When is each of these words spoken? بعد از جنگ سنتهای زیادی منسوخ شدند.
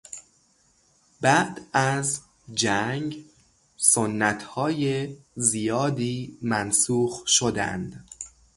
بعد 1.21 1.61
از 1.73 2.21
جنگ 2.53 3.25
سنتهای 3.77 5.15
زیادی 5.35 6.37
منسوخ 6.41 7.27
شدند. 7.27 8.09